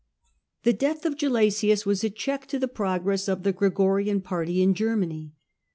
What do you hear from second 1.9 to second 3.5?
a check to the progress of